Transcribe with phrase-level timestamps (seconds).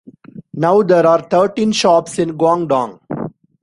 [0.55, 3.01] Now, there are thirteen shops in Guangdong.